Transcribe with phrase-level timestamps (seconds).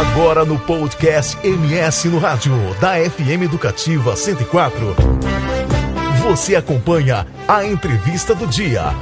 [0.00, 4.96] Agora no podcast MS no Rádio, da FM Educativa 104.
[6.22, 8.94] Você acompanha a entrevista do dia.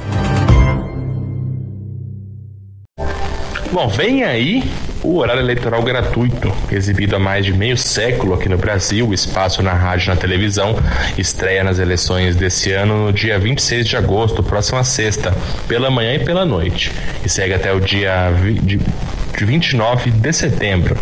[3.71, 4.69] Bom, vem aí
[5.01, 9.63] o horário eleitoral gratuito, exibido há mais de meio século aqui no Brasil, o espaço
[9.63, 10.75] na rádio e na televisão,
[11.17, 15.33] estreia nas eleições desse ano no dia 26 de agosto, próxima sexta,
[15.65, 16.91] pela manhã e pela noite,
[17.23, 18.81] e segue até o dia de
[19.45, 20.97] 29 de setembro.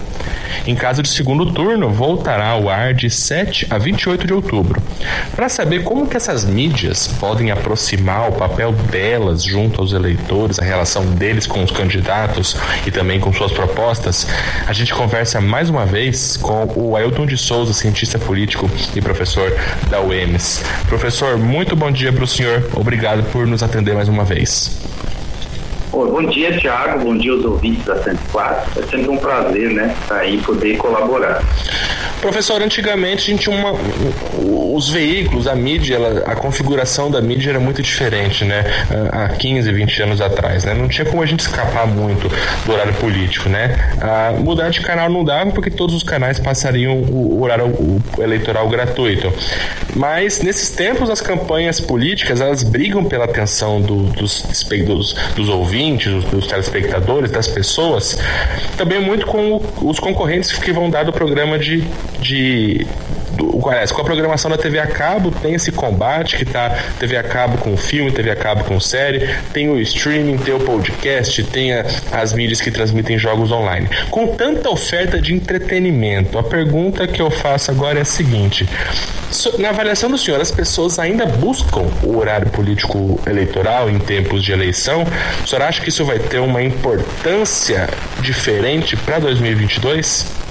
[0.66, 4.82] Em caso de segundo turno, voltará ao ar de 7 a 28 de outubro.
[5.36, 10.64] Para saber como que essas mídias podem aproximar o papel delas junto aos eleitores, a
[10.64, 14.28] relação deles com os candidatos e também com suas propostas,
[14.67, 19.56] a gente conversa mais uma vez com o Ailton de Souza, cientista político e professor
[19.90, 20.64] da UEMS.
[20.88, 22.70] Professor, muito bom dia para o senhor.
[22.73, 24.97] Obrigado por nos atender mais uma vez.
[25.91, 27.04] Bom dia, Tiago.
[27.04, 28.82] Bom dia aos ouvintes da 104.
[28.82, 31.41] É sempre um prazer, né, estar tá aí poder colaborar.
[32.28, 33.72] Professor, antigamente a gente tinha uma,
[34.75, 38.66] os veículos, a mídia, ela, a configuração da mídia era muito diferente, né?
[39.14, 40.73] Há 15, 20 anos atrás, né?
[40.73, 42.30] Não tinha como a gente escapar muito
[42.66, 43.94] do horário político, né?
[44.02, 47.73] Ah, mudar de canal não dava porque todos os canais passariam o, horário
[48.20, 49.31] eleitoral gratuito.
[49.95, 54.42] Mas nesses tempos as campanhas políticas elas brigam pela atenção do, dos,
[54.86, 58.20] dos, dos, ouvintes, dos, dos, telespectadores, das pessoas,
[58.75, 61.88] também muito com os concorrentes que vão dar do programa de
[62.20, 62.86] de
[63.70, 67.23] aliás, com a programação da TV a cabo tem esse combate que tá TV a
[67.23, 71.73] cabo com filme, TV a cabo com série, tem o streaming, tem o podcast, tem
[71.73, 73.88] a, as mídias que transmitem jogos online.
[74.10, 78.68] Com tanta oferta de entretenimento, a pergunta que eu faço agora é a seguinte:
[79.58, 84.52] na avaliação do senhor, as pessoas ainda buscam o horário político eleitoral em tempos de
[84.52, 85.06] eleição?
[85.44, 87.90] O senhor acha que isso vai ter uma importância
[88.22, 90.47] diferente para 2022?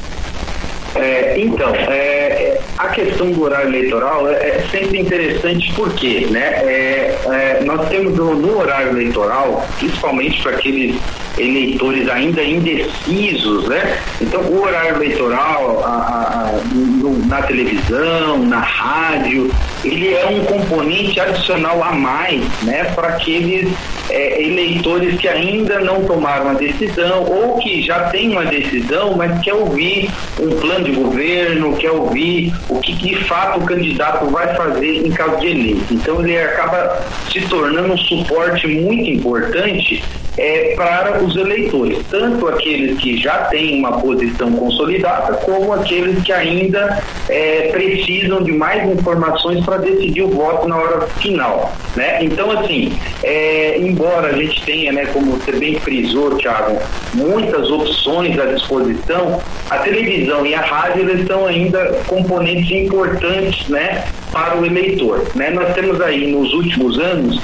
[0.99, 7.19] É, então, é, a questão do horário eleitoral é, é sempre interessante porque né, é,
[7.27, 10.97] é, nós temos no, no, horário eleitoral, principalmente para aqueles
[11.39, 13.99] eleitores ainda indecisos, né?
[14.21, 19.51] Então, o horário eleitoral a, a, no, na televisão, na rádio,
[19.87, 23.73] ele é um componente adicional a mais, né, para aqueles
[24.11, 29.41] é, eleitores que ainda não tomaram a decisão ou que já têm uma decisão, mas
[29.43, 30.11] quer ouvir
[30.41, 35.11] um plano de governo, quer ouvir o que de fato o candidato vai fazer em
[35.11, 35.95] caso de eleito.
[35.95, 40.03] Então ele acaba se tornando um suporte muito importante
[40.39, 46.33] é, para os eleitores, tanto aqueles que já têm uma posição consolidada, como aqueles que
[46.33, 51.73] ainda é, precisam de mais informações para decidir o voto na hora final.
[51.95, 52.25] Né?
[52.25, 52.93] Então, assim,
[53.23, 56.79] é, embora a gente tenha, né, como você bem frisou, Thiago,
[57.15, 64.05] muitas opções à disposição, a televisão e a rádio eles são ainda componentes importantes né,
[64.33, 65.27] para o eleitor.
[65.35, 65.51] Né?
[65.51, 67.41] Nós temos aí nos últimos anos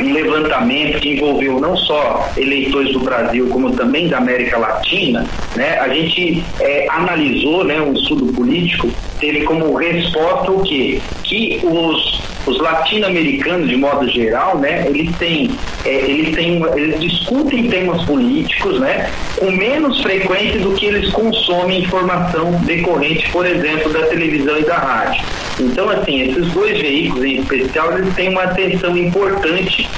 [0.00, 5.78] um levantamento que envolveu não só eleitores do Brasil, como também da América Latina, né,
[5.78, 11.00] a gente é, analisou né, um estudo político, teve como resposta o quê?
[11.24, 15.50] Que os, os latino-americanos, de modo geral, né, eles têm,
[15.84, 21.82] é, eles têm, eles discutem temas políticos, né, com menos frequência do que eles consomem
[21.82, 25.24] informação decorrente, por exemplo, da televisão e da rádio.
[25.58, 29.88] Então, assim, esses dois veículos em especial, eles têm uma atenção importante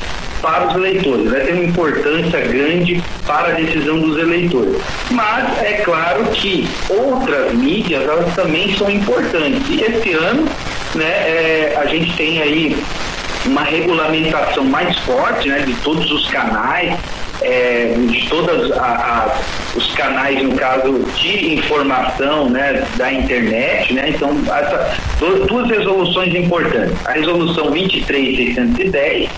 [0.41, 4.81] para os eleitores, vai ter uma importância grande para a decisão dos eleitores.
[5.11, 9.63] Mas é claro que outras mídias elas também são importantes.
[9.69, 10.49] E esse ano,
[10.95, 12.77] né, é, a gente tem aí
[13.47, 16.99] uma regulamentação mais forte, né, de todos os canais,
[17.41, 18.71] é, de todos
[19.75, 23.95] os canais, no caso, de informação né, da internet.
[23.95, 24.11] Né?
[24.11, 24.97] Então, essa,
[25.47, 26.95] duas resoluções importantes.
[27.07, 29.31] A resolução 23610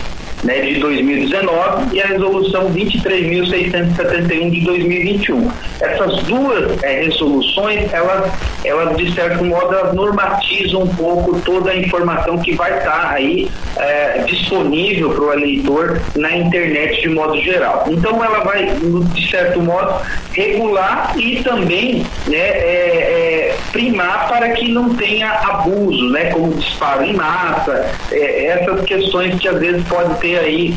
[0.44, 5.50] né, de 2019 e a resolução 23.671 de 2021.
[5.80, 8.30] Essas duas é, resoluções, elas,
[8.64, 14.22] elas, de certo modo, normatizam um pouco toda a informação que vai estar aí é,
[14.26, 17.84] disponível para o eleitor na internet de modo geral.
[17.88, 18.66] Então, ela vai,
[19.14, 19.94] de certo modo,
[20.32, 27.14] regular e também né, é, primar para que não tenha abuso, né, como disparo em
[27.14, 30.74] massa, essas questões que às vezes podem ter aí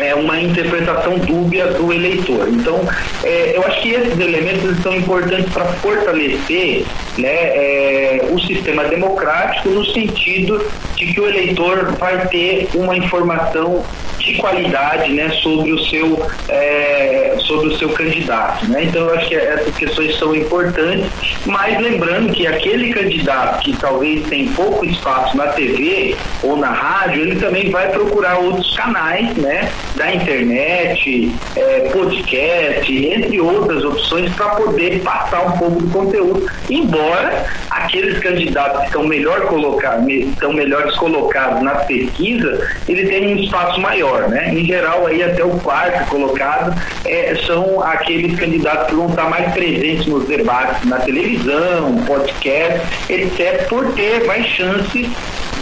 [0.00, 2.48] é, uma interpretação dúbia do eleitor.
[2.48, 2.80] Então,
[3.22, 6.84] é, eu acho que esses elementos são importantes para fortalecer
[7.18, 10.66] né, é, o sistema democrático no sentido
[10.96, 13.84] de que o eleitor vai ter uma informação
[14.30, 18.66] de qualidade né, sobre, o seu, é, sobre o seu candidato.
[18.68, 18.84] Né?
[18.84, 21.10] Então, eu acho que essas questões são importantes,
[21.46, 27.22] mas lembrando que aquele candidato que talvez tem pouco espaço na TV ou na rádio,
[27.22, 34.50] ele também vai procurar outros canais né, da internet, é, podcast, entre outras opções, para
[34.50, 40.94] poder passar um pouco do conteúdo, embora aqueles candidatos que estão melhor colocados, estão melhores
[40.96, 44.52] colocados na pesquisa, ele tem um espaço maior, né?
[44.52, 46.74] Em geral, aí até o quarto colocado
[47.04, 53.68] é, são aqueles candidatos que vão estar mais presentes nos debates na televisão, podcast, etc.,
[53.68, 55.06] por ter mais chances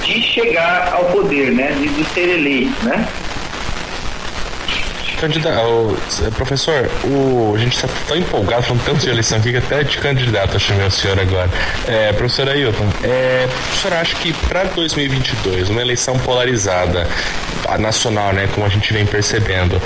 [0.03, 1.73] de chegar ao poder, né?
[1.79, 3.07] De, de ser eleito, né?
[5.21, 5.97] Candidato,
[6.37, 9.99] professor, o, a gente está tão empolgado falando tanto de eleição aqui que até de
[9.99, 11.51] candidato eu chamei o senhor agora.
[11.87, 17.07] É, professor Ailton, é, o senhor acha que para 2022, uma eleição polarizada,
[17.77, 19.81] nacional, né, como a gente vem percebendo,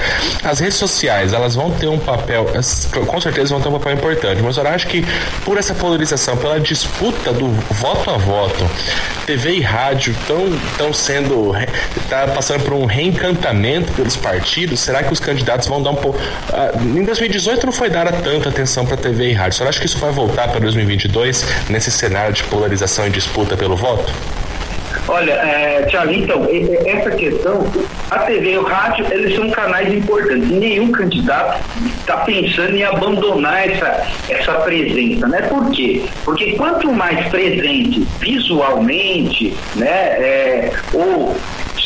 [0.45, 2.47] as redes sociais, elas vão ter um papel,
[3.07, 5.05] com certeza vão ter um papel importante, mas o senhor acha que
[5.45, 8.71] por essa polarização, pela disputa do voto a voto,
[9.27, 11.53] TV e rádio estão sendo,
[11.97, 16.19] está passando por um reencantamento pelos partidos, será que os candidatos vão dar um pouco.
[16.19, 19.59] Uh, em 2018 não foi dada tanta atenção para TV e rádio.
[19.59, 23.77] Você acha que isso vai voltar para 2022 nesse cenário de polarização e disputa pelo
[23.77, 24.13] voto?
[25.09, 26.47] Olha, é, Tiago, então,
[26.87, 27.67] essa questão,
[28.11, 30.49] a TV e o rádio, eles são canais importantes.
[30.49, 31.61] Nenhum candidato
[31.99, 35.43] está pensando em abandonar essa, essa presença, né?
[35.43, 36.05] Por quê?
[36.25, 41.37] Porque quanto mais presente visualmente, né, é, ou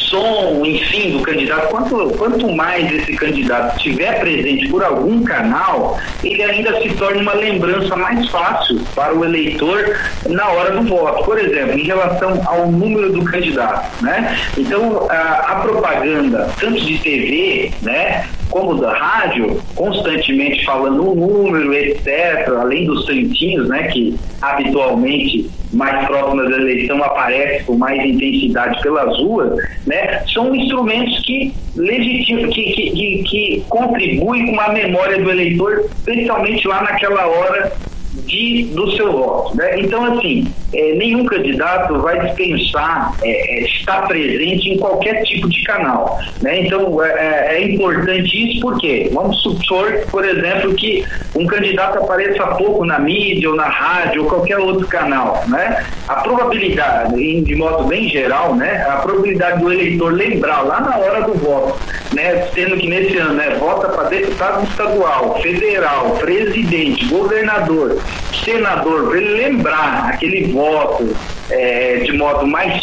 [0.08, 6.42] som, enfim, do candidato, quanto, quanto mais esse candidato estiver presente por algum canal, ele
[6.42, 9.96] ainda se torna uma lembrança mais fácil para o eleitor
[10.28, 11.24] na hora do voto.
[11.24, 14.38] Por exemplo, em relação ao número do candidato, né?
[14.56, 18.26] Então, a, a propaganda, tanto de TV, né,
[18.56, 26.06] como da rádio, constantemente falando o número, etc., além dos santinhos, né, que habitualmente mais
[26.06, 32.62] próximas da eleição aparece com mais intensidade pelas ruas, né, são instrumentos que legitimam, que,
[32.72, 37.76] que, que, que contribuem com a memória do eleitor, especialmente lá naquela hora
[38.24, 39.56] de, do seu voto.
[39.56, 39.80] Né?
[39.80, 45.62] Então, assim, é, nenhum candidato vai dispensar é, é, estar presente em qualquer tipo de
[45.64, 46.18] canal.
[46.40, 46.60] Né?
[46.60, 51.04] Então, é, é, é importante isso porque, vamos supor, por exemplo, que
[51.34, 55.44] um candidato apareça pouco na mídia ou na rádio ou qualquer outro canal.
[55.48, 55.84] Né?
[56.08, 61.22] A probabilidade, de modo bem geral, né, a probabilidade do eleitor lembrar lá na hora
[61.22, 61.78] do voto,
[62.16, 68.02] né, sendo que nesse ano né, vota para deputado estadual, federal, presidente, governador,
[68.42, 71.14] senador, para ele lembrar aquele voto
[71.50, 72.82] é, de modo mais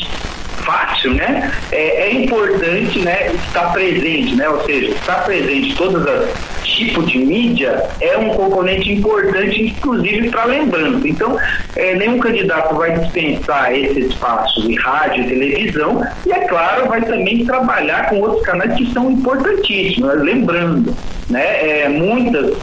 [0.64, 1.52] fácil, né?
[1.72, 4.48] É, é, importante, né, estar presente, né?
[4.48, 10.46] Ou seja, estar presente todas as tipos de mídia é um componente importante, inclusive para
[10.46, 11.08] lembrança.
[11.08, 11.38] Então,
[11.76, 17.02] é, nenhum candidato vai dispensar esse espaço de rádio e televisão e, é claro, vai
[17.02, 20.16] também trabalhar com outros canais que são importantíssimos.
[20.16, 20.24] Né?
[20.24, 20.96] Lembrando,
[21.30, 22.56] né, é, muitas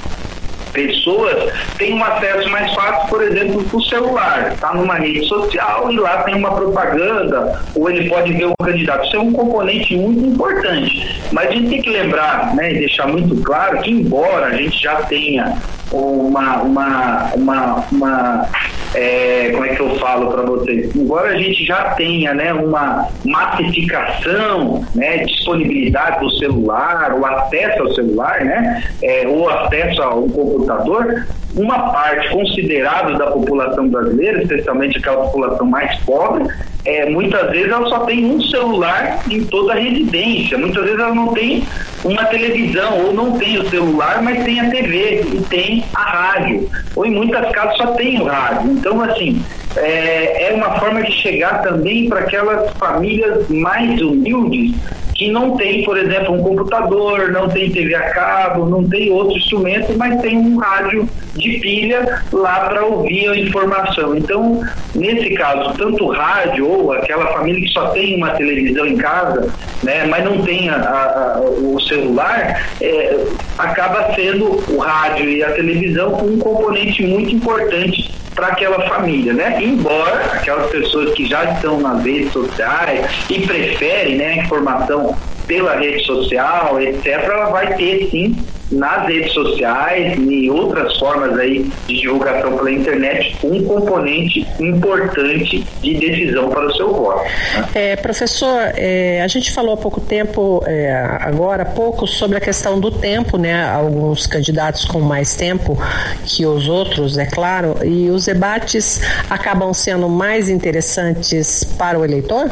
[0.72, 4.52] pessoas têm um acesso mais fácil, por exemplo, para o celular.
[4.52, 9.06] Está numa rede social e lá tem uma propaganda, ou ele pode ver o candidato.
[9.06, 11.22] Isso é um componente muito importante.
[11.32, 14.82] Mas a gente tem que lembrar né, e deixar muito claro que, embora a gente
[14.82, 15.56] já tenha
[15.92, 18.48] uma, uma, uma, uma
[18.94, 20.94] é, como é que eu falo para vocês?
[20.94, 27.94] Embora a gente já tenha né, uma massificação, né, disponibilidade do celular, o acesso ao
[27.94, 35.24] celular, né, é, ou acesso ao computador, uma parte considerável da população brasileira, especialmente aquela
[35.26, 36.48] população mais pobre,
[36.84, 40.56] é, muitas vezes ela só tem um celular em toda a residência.
[40.56, 41.64] Muitas vezes ela não tem
[42.04, 46.70] uma televisão, ou não tem o celular, mas tem a TV e tem a rádio.
[46.96, 48.72] Ou em muitas casas só tem o rádio.
[48.72, 49.42] Então, assim,
[49.76, 54.74] é, é uma forma de chegar também para aquelas famílias mais humildes
[55.20, 59.36] que não tem, por exemplo, um computador, não tem TV a cabo, não tem outro
[59.36, 64.16] instrumento, mas tem um rádio de pilha lá para ouvir a informação.
[64.16, 64.62] Então,
[64.94, 69.52] nesse caso, tanto o rádio ou aquela família que só tem uma televisão em casa,
[69.82, 73.26] né, mas não tem a, a, o celular, é,
[73.62, 79.62] acaba sendo o rádio e a televisão um componente muito importante para aquela família, né?
[79.62, 85.76] Embora aquelas pessoas que já estão nas redes sociais e preferem né, a informação pela
[85.76, 88.36] rede social, etc., ela vai ter sim
[88.70, 95.94] nas redes sociais e outras formas aí de divulgação pela internet um componente importante de
[95.94, 97.24] decisão para o seu voto.
[97.24, 97.68] Né?
[97.74, 102.78] É, professor, é, a gente falou há pouco tempo, é, agora pouco, sobre a questão
[102.78, 103.68] do tempo, né?
[103.68, 105.76] Alguns candidatos com mais tempo
[106.24, 112.50] que os outros, é claro, e os debates acabam sendo mais interessantes para o eleitor?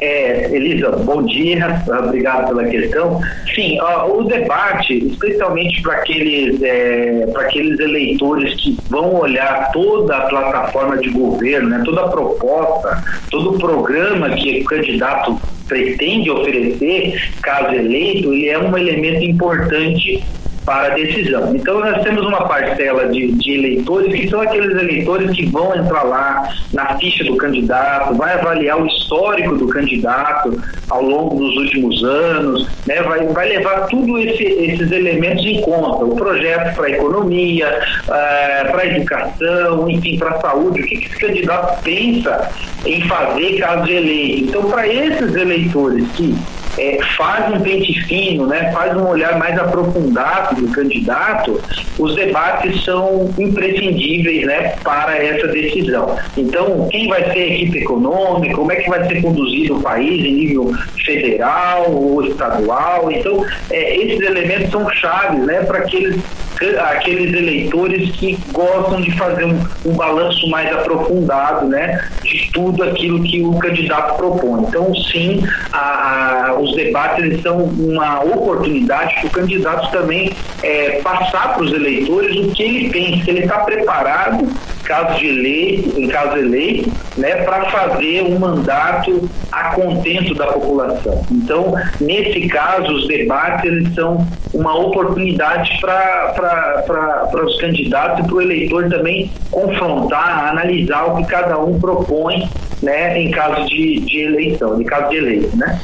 [0.00, 3.20] É, Elisa, bom dia, obrigado pela questão.
[3.54, 10.26] Sim, ó, o debate, especialmente para aqueles, é, aqueles eleitores que vão olhar toda a
[10.26, 17.30] plataforma de governo, né, toda a proposta, todo o programa que o candidato pretende oferecer,
[17.42, 20.22] caso eleito, ele é um elemento importante
[20.66, 21.54] para a decisão.
[21.54, 26.02] Então, nós temos uma parcela de, de, eleitores que são aqueles eleitores que vão entrar
[26.02, 32.02] lá na ficha do candidato, vai avaliar o histórico do candidato ao longo dos últimos
[32.02, 36.90] anos, né, vai, vai levar tudo esse, esses elementos em conta, o projeto para a
[36.90, 42.50] economia, uh, para a educação, enfim, para a saúde, o que, que esse candidato pensa
[42.84, 44.48] em fazer caso eleito.
[44.48, 46.34] Então, para esses eleitores que
[46.78, 51.60] é, faz um pente fino, né, faz um olhar mais aprofundado do candidato,
[51.98, 56.16] os debates são imprescindíveis né, para essa decisão.
[56.36, 60.24] Então, quem vai ser a equipe econômica, como é que vai ser conduzido o país
[60.24, 60.72] em nível
[61.04, 63.10] federal ou estadual.
[63.10, 66.20] Então, é, esses elementos são chaves né, para aqueles
[66.88, 73.22] aqueles eleitores que gostam de fazer um, um balanço mais aprofundado né, de tudo aquilo
[73.22, 74.62] que o candidato propõe.
[74.62, 80.32] Então, sim, a, a, os debates são uma oportunidade para o candidato também
[80.62, 84.48] é, passar para os eleitores o que ele pensa, se ele está preparado
[84.86, 91.26] caso de eleito, em caso eleito, né, para fazer um mandato a contento da população.
[91.30, 98.40] Então, nesse caso, os debates eles são uma oportunidade para os candidatos e para o
[98.40, 102.48] eleitor também confrontar, analisar o que cada um propõe
[102.82, 105.56] né, em caso de, de eleição, em caso de eleito.
[105.56, 105.80] Né?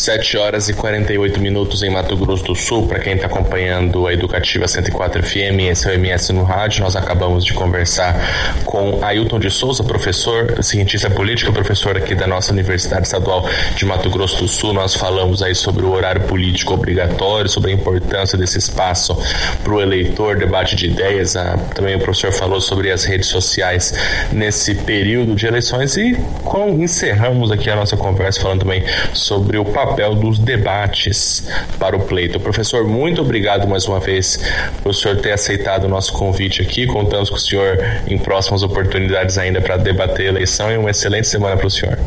[0.00, 2.88] 7 horas e 48 minutos em Mato Grosso do Sul.
[2.88, 6.82] Para quem está acompanhando a Educativa 104 FM, esse é o MS no rádio.
[6.82, 8.16] Nós acabamos de conversar
[8.64, 14.08] com Ailton de Souza, professor, cientista político, professor aqui da nossa Universidade Estadual de Mato
[14.08, 14.72] Grosso do Sul.
[14.72, 19.14] Nós falamos aí sobre o horário político obrigatório, sobre a importância desse espaço
[19.62, 21.36] para o eleitor, debate de ideias.
[21.36, 23.92] Ah, também o professor falou sobre as redes sociais
[24.32, 29.64] nesse período de eleições e com, encerramos aqui a nossa conversa falando também sobre o
[29.66, 32.40] papel dos debates para o pleito.
[32.40, 34.38] Professor, muito obrigado mais uma vez
[34.82, 36.86] por o senhor ter aceitado o nosso convite aqui.
[36.86, 41.26] Contamos com o senhor em próximas oportunidades ainda para debater a eleição e uma excelente
[41.26, 41.98] semana para o senhor.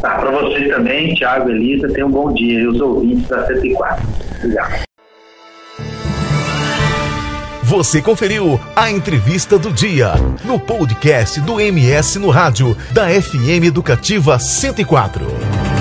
[0.00, 4.08] Tá, para você também, Tiago, Elisa, tenha um bom dia e os ouvintes da 104.
[4.38, 4.82] Obrigado.
[7.62, 10.12] Você conferiu a entrevista do dia
[10.44, 15.71] no podcast do MS no rádio da FM Educativa 104.